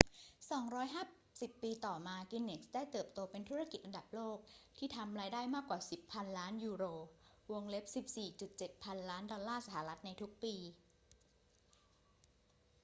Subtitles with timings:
[0.43, 4.37] 250 ปีต่อมา กินเนสส์ได้เติบโตเป็นธุรกิจระดับโลก
[4.77, 6.85] ที่ทำรายได้มากกว่า 10 พันล้านยูโร
[8.23, 10.55] 14.7 พันล้านดอลลาร์สหรัฐ ในทุกปี